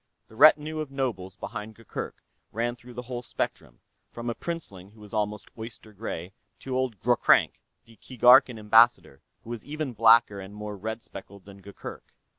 [0.29, 4.99] The retinue of nobles behind Gurgurk ran through the whole spectrum, from a princeling who
[4.99, 10.55] was almost oyster gray to old Ghroghrank, the Keegarkan Ambassador, who was even blacker and
[10.55, 12.15] more red speckled than Gurgurk.